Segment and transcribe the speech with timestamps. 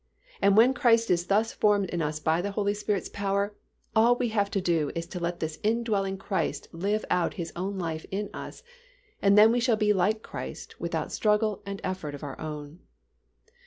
[0.41, 3.55] And when Christ is thus formed in us by the Holy Spirit's power,
[3.95, 7.77] all we have to do is to let this indwelling Christ live out His own
[7.77, 8.63] life in us,
[9.21, 12.79] and then we shall be like Christ without struggle and effort of our own.